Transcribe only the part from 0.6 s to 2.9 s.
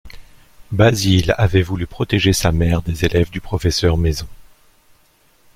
Basile avait voulu protéger sa mère